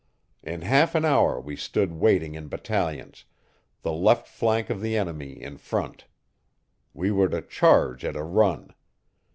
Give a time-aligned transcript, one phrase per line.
[0.41, 3.23] In half an hour we stood waiting in battalions,
[3.83, 6.05] the left flank of the enemy in front.
[6.91, 8.73] We were to charge at a run.